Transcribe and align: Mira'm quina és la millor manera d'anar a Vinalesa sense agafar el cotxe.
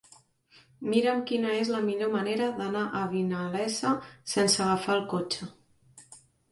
Mira'm 0.93 1.21
quina 1.31 1.51
és 1.57 1.69
la 1.75 1.83
millor 1.91 2.11
manera 2.15 2.49
d'anar 2.63 2.83
a 3.01 3.05
Vinalesa 3.15 3.95
sense 4.37 4.69
agafar 4.69 4.99
el 5.01 5.09
cotxe. 5.15 5.55